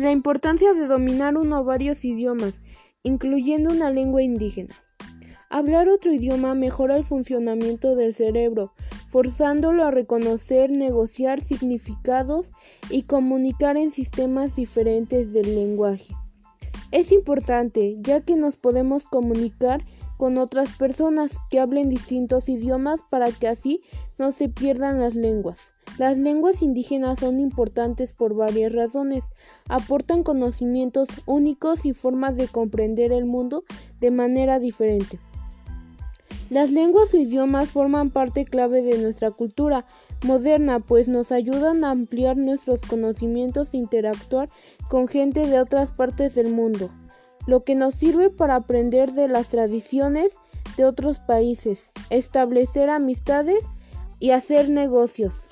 [0.00, 2.62] La importancia de dominar uno o varios idiomas,
[3.02, 4.74] incluyendo una lengua indígena.
[5.50, 8.72] Hablar otro idioma mejora el funcionamiento del cerebro,
[9.08, 12.50] forzándolo a reconocer, negociar significados
[12.88, 16.14] y comunicar en sistemas diferentes del lenguaje.
[16.92, 19.84] Es importante, ya que nos podemos comunicar
[20.20, 23.80] con otras personas que hablen distintos idiomas para que así
[24.18, 25.72] no se pierdan las lenguas.
[25.96, 29.24] Las lenguas indígenas son importantes por varias razones.
[29.70, 33.64] Aportan conocimientos únicos y formas de comprender el mundo
[33.98, 35.18] de manera diferente.
[36.50, 39.86] Las lenguas o idiomas forman parte clave de nuestra cultura
[40.22, 44.50] moderna, pues nos ayudan a ampliar nuestros conocimientos e interactuar
[44.90, 46.90] con gente de otras partes del mundo,
[47.46, 50.32] lo que nos sirve para aprender de las tradiciones
[50.76, 53.64] de otros países, establecer amistades
[54.18, 55.48] y hacer negocios.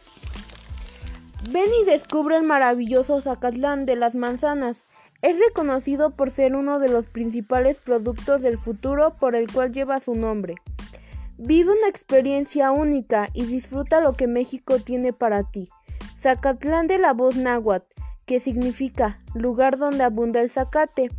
[1.50, 4.84] Ven y descubre el maravilloso Zacatlán de las manzanas.
[5.22, 9.98] Es reconocido por ser uno de los principales productos del futuro por el cual lleva
[9.98, 10.56] su nombre.
[11.38, 15.68] Vive una experiencia única y disfruta lo que México tiene para ti.
[16.18, 17.86] Zacatlán de la voz náhuatl,
[18.26, 21.10] que significa lugar donde abunda el zacate,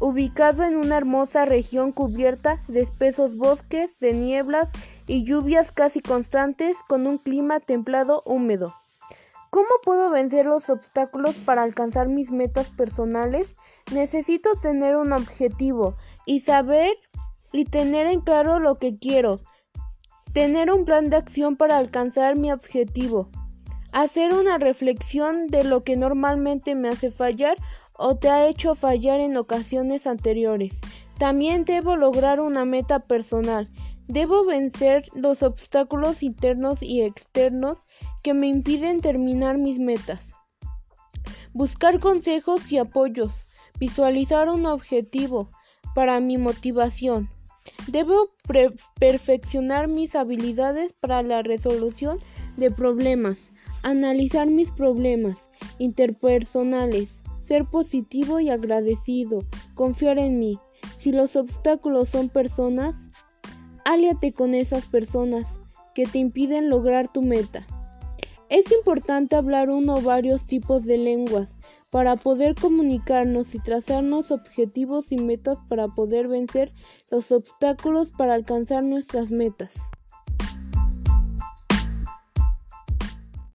[0.00, 4.70] ubicado en una hermosa región cubierta de espesos bosques, de nieblas
[5.06, 8.74] y lluvias casi constantes con un clima templado húmedo.
[9.50, 13.56] ¿Cómo puedo vencer los obstáculos para alcanzar mis metas personales?
[13.92, 15.96] Necesito tener un objetivo
[16.26, 16.90] y saber
[17.50, 19.40] y tener en claro lo que quiero.
[20.34, 23.30] Tener un plan de acción para alcanzar mi objetivo.
[23.90, 27.56] Hacer una reflexión de lo que normalmente me hace fallar
[27.98, 30.72] o te ha hecho fallar en ocasiones anteriores.
[31.18, 33.68] También debo lograr una meta personal.
[34.06, 37.78] Debo vencer los obstáculos internos y externos
[38.22, 40.32] que me impiden terminar mis metas.
[41.52, 43.32] Buscar consejos y apoyos.
[43.80, 45.50] Visualizar un objetivo
[45.94, 47.28] para mi motivación.
[47.88, 48.30] Debo
[48.98, 52.18] perfeccionar mis habilidades para la resolución
[52.56, 53.52] de problemas,
[53.82, 59.40] analizar mis problemas interpersonales, ser positivo y agradecido,
[59.74, 60.58] confiar en mí.
[60.98, 62.94] Si los obstáculos son personas,
[63.86, 65.58] aliate con esas personas
[65.94, 67.66] que te impiden lograr tu meta.
[68.50, 71.56] Es importante hablar uno o varios tipos de lenguas
[71.88, 76.74] para poder comunicarnos y trazarnos objetivos y metas para poder vencer
[77.10, 79.74] los obstáculos para alcanzar nuestras metas.